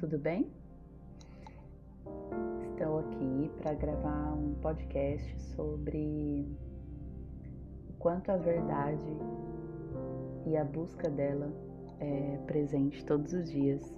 tudo 0.00 0.18
bem? 0.18 0.50
Estou 2.70 3.00
aqui 3.00 3.50
para 3.60 3.74
gravar 3.74 4.32
um 4.32 4.54
podcast 4.54 5.38
sobre 5.54 6.48
o 7.86 7.92
quanto 7.98 8.32
a 8.32 8.36
verdade 8.38 9.14
e 10.46 10.56
a 10.56 10.64
busca 10.64 11.10
dela 11.10 11.52
é 11.98 12.38
presente 12.46 13.04
todos 13.04 13.34
os 13.34 13.50
dias 13.50 13.94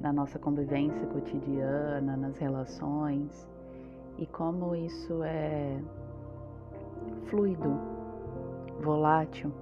na 0.00 0.12
nossa 0.12 0.40
convivência 0.40 1.06
cotidiana, 1.06 2.16
nas 2.16 2.36
relações 2.38 3.48
e 4.18 4.26
como 4.26 4.74
isso 4.74 5.22
é 5.22 5.80
fluido, 7.26 7.78
volátil. 8.82 9.52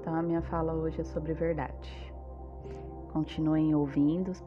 Então 0.00 0.16
a 0.16 0.22
minha 0.22 0.42
fala 0.42 0.74
hoje 0.74 1.00
é 1.00 1.04
sobre 1.04 1.32
verdade. 1.32 2.15
Continuem 3.16 3.74
ouvindo 3.74 4.30
os 4.30 4.44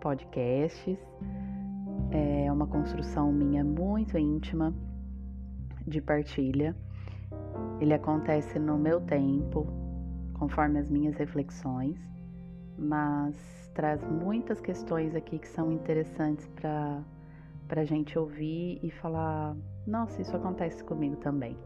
podcasts. 0.00 0.96
É 2.12 2.52
uma 2.52 2.64
construção 2.64 3.32
minha 3.32 3.64
muito 3.64 4.16
íntima 4.16 4.72
de 5.84 6.00
partilha. 6.00 6.76
Ele 7.80 7.92
acontece 7.92 8.56
no 8.56 8.78
meu 8.78 9.00
tempo, 9.00 9.66
conforme 10.34 10.78
as 10.78 10.88
minhas 10.88 11.16
reflexões, 11.16 11.98
mas 12.78 13.68
traz 13.74 14.00
muitas 14.04 14.60
questões 14.60 15.16
aqui 15.16 15.40
que 15.40 15.48
são 15.48 15.72
interessantes 15.72 16.48
para 16.50 17.02
a 17.68 17.84
gente 17.84 18.16
ouvir 18.16 18.78
e 18.80 18.92
falar: 18.92 19.56
nossa, 19.88 20.22
isso 20.22 20.36
acontece 20.36 20.84
comigo 20.84 21.16
também. 21.16 21.58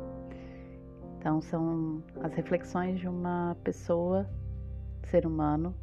Então, 1.19 1.43
são 1.43 2.03
as 2.23 2.33
reflexões 2.33 2.99
de 2.99 3.07
uma 3.07 3.55
pessoa, 3.63 4.27
ser 5.03 5.27
humano, 5.27 5.75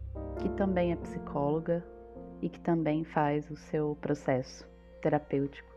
que 0.42 0.50
também 0.50 0.92
é 0.92 0.96
psicóloga 0.96 1.84
e 2.42 2.50
que 2.50 2.60
também 2.60 3.04
faz 3.04 3.50
o 3.50 3.56
seu 3.56 3.98
processo 4.02 4.68
terapêutico 5.02 5.76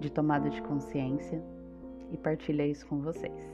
de 0.00 0.10
tomada 0.10 0.50
de 0.50 0.60
consciência 0.62 1.42
e 2.10 2.16
partilha 2.16 2.66
isso 2.66 2.86
com 2.86 3.00
vocês. 3.00 3.52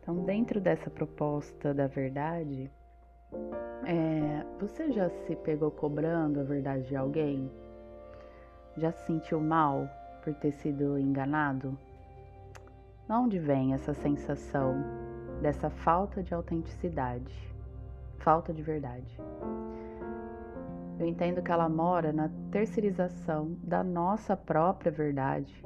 Então, 0.00 0.24
dentro 0.24 0.60
dessa 0.60 0.90
proposta 0.90 1.72
da 1.72 1.86
verdade, 1.86 2.70
é, 3.84 4.44
você 4.58 4.90
já 4.90 5.08
se 5.08 5.36
pegou 5.36 5.70
cobrando 5.70 6.40
a 6.40 6.42
verdade 6.42 6.88
de 6.88 6.96
alguém? 6.96 7.50
Já 8.76 8.90
se 8.90 9.06
sentiu 9.06 9.40
mal 9.40 9.88
por 10.24 10.34
ter 10.34 10.52
sido 10.52 10.98
enganado? 10.98 11.78
De 13.06 13.12
onde 13.12 13.38
vem 13.38 13.74
essa 13.74 13.94
sensação 13.94 14.74
dessa 15.40 15.70
falta 15.70 16.22
de 16.22 16.34
autenticidade? 16.34 17.51
Falta 18.22 18.52
de 18.52 18.62
verdade. 18.62 19.18
Eu 20.98 21.06
entendo 21.06 21.42
que 21.42 21.50
ela 21.50 21.68
mora 21.68 22.12
na 22.12 22.30
terceirização 22.50 23.56
da 23.62 23.82
nossa 23.82 24.36
própria 24.36 24.92
verdade 24.92 25.64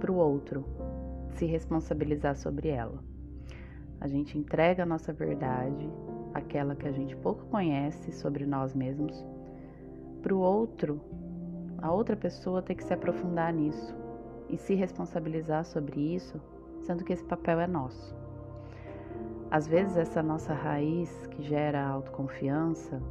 para 0.00 0.10
o 0.10 0.16
outro 0.16 0.64
se 1.34 1.44
responsabilizar 1.44 2.36
sobre 2.36 2.68
ela. 2.68 3.02
A 4.00 4.08
gente 4.08 4.36
entrega 4.36 4.82
a 4.82 4.86
nossa 4.86 5.12
verdade, 5.12 5.88
aquela 6.34 6.74
que 6.74 6.88
a 6.88 6.92
gente 6.92 7.14
pouco 7.16 7.44
conhece 7.46 8.10
sobre 8.12 8.46
nós 8.46 8.74
mesmos, 8.74 9.24
para 10.22 10.34
o 10.34 10.38
outro, 10.38 11.00
a 11.78 11.92
outra 11.92 12.16
pessoa 12.16 12.62
ter 12.62 12.74
que 12.74 12.84
se 12.84 12.94
aprofundar 12.94 13.52
nisso 13.52 13.94
e 14.48 14.56
se 14.56 14.74
responsabilizar 14.74 15.64
sobre 15.64 16.00
isso, 16.00 16.40
sendo 16.80 17.04
que 17.04 17.12
esse 17.12 17.24
papel 17.24 17.60
é 17.60 17.66
nosso. 17.66 18.21
Às 19.50 19.66
vezes 19.66 19.96
essa 19.96 20.22
nossa 20.22 20.54
raiz 20.54 21.26
que 21.26 21.42
gera 21.42 21.86
autoconfiança, 21.86 23.02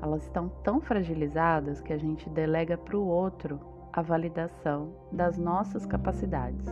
elas 0.00 0.22
estão 0.22 0.48
tão 0.62 0.80
fragilizadas 0.80 1.80
que 1.80 1.92
a 1.92 1.98
gente 1.98 2.28
delega 2.30 2.78
para 2.78 2.96
o 2.96 3.06
outro 3.06 3.58
a 3.92 4.00
validação 4.00 4.94
das 5.10 5.36
nossas 5.36 5.84
capacidades 5.84 6.66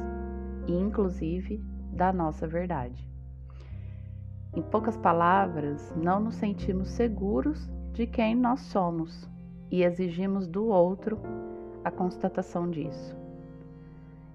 e 0.66 0.72
inclusive 0.72 1.62
da 1.92 2.12
nossa 2.12 2.46
verdade. 2.46 3.08
Em 4.54 4.62
poucas 4.62 4.96
palavras, 4.96 5.92
não 5.96 6.18
nos 6.18 6.36
sentimos 6.36 6.90
seguros 6.90 7.68
de 7.92 8.06
quem 8.06 8.34
nós 8.34 8.60
somos 8.60 9.28
e 9.70 9.82
exigimos 9.82 10.48
do 10.48 10.66
outro 10.66 11.18
a 11.84 11.90
constatação 11.90 12.70
disso. 12.70 13.16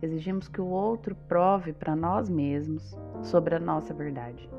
Exigimos 0.02 0.48
que 0.48 0.62
o 0.62 0.68
outro 0.68 1.16
prove 1.28 1.74
para 1.74 1.96
nós 1.96 2.30
mesmos 2.30 2.98
sobre 3.26 3.56
a 3.56 3.60
nossa 3.60 3.94
verdade 3.94 4.50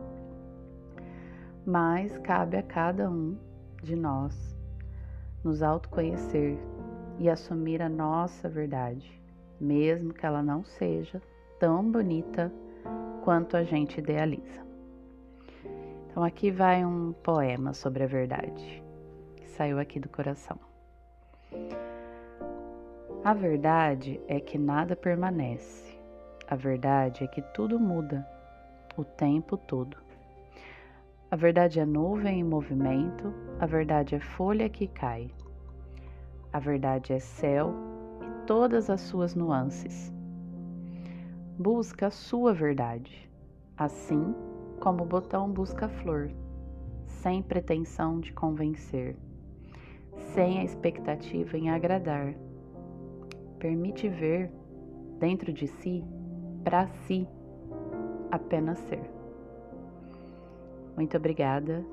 mas 1.67 2.17
cabe 2.19 2.57
a 2.57 2.63
cada 2.63 3.11
um 3.11 3.37
de 3.83 3.97
nós 3.97 4.57
nos 5.43 5.63
autoconhecer 5.63 6.57
e 7.19 7.29
assumir 7.29 7.83
a 7.83 7.89
nossa 7.89 8.49
verdade, 8.49 9.21
mesmo 9.61 10.15
que 10.15 10.25
ela 10.25 10.43
não 10.43 10.65
seja 10.65 11.21
tão 11.59 11.91
bonita 11.91 12.53
quanto 13.25 13.57
a 13.57 13.65
gente 13.65 13.99
idealiza. 13.99 14.65
Então, 16.09 16.23
aqui 16.23 16.53
vai 16.53 16.85
um 16.85 17.13
poema 17.13 17.75
sobre 17.75 18.05
a 18.05 18.07
verdade, 18.07 18.83
que 19.35 19.49
saiu 19.49 19.81
aqui 19.81 19.99
do 19.99 20.09
coração. 20.09 20.59
A 23.25 23.35
verdade 23.35 24.21
é 24.29 24.39
que 24.39 24.57
nada 24.57 24.95
permanece, 24.95 25.99
a 26.49 26.55
verdade 26.55 27.25
é 27.25 27.27
que 27.27 27.43
tudo 27.43 27.79
muda 27.79 28.36
o 28.97 29.05
tempo 29.05 29.57
todo. 29.57 29.97
A 31.31 31.37
verdade 31.37 31.81
é 31.81 31.85
nuvem 31.85 32.41
em 32.41 32.45
movimento, 32.45 33.33
a 33.59 33.67
verdade 33.67 34.15
é 34.15 34.21
folha 34.21 34.69
que 34.69 34.87
cai. 34.87 35.31
A 36.53 36.59
verdade 36.59 37.13
é 37.13 37.19
céu 37.19 37.75
e 38.23 38.47
todas 38.47 38.89
as 38.89 39.01
suas 39.01 39.35
nuances. 39.35 40.13
Busca 41.59 42.07
a 42.07 42.11
sua 42.11 42.55
verdade, 42.55 43.31
assim 43.77 44.35
como 44.81 45.03
o 45.03 45.07
botão 45.07 45.51
busca 45.51 45.87
a 45.87 45.89
flor, 45.89 46.31
sem 47.07 47.43
pretensão 47.43 48.21
de 48.21 48.33
convencer, 48.33 49.17
sem 50.35 50.61
a 50.61 50.65
expectativa 50.65 51.59
em 51.59 51.71
agradar. 51.71 52.35
Permite 53.59 54.09
ver 54.09 54.51
dentro 55.19 55.53
de 55.53 55.67
si, 55.67 56.05
para 56.63 56.87
si, 56.87 57.27
apenas 58.31 58.79
ser. 58.79 59.03
Muito 60.97 61.17
obrigada 61.17 61.85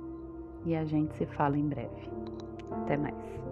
e 0.65 0.75
a 0.75 0.85
gente 0.85 1.13
se 1.15 1.25
fala 1.25 1.57
em 1.57 1.67
breve. 1.67 2.09
Até 2.71 2.97
mais. 2.97 3.42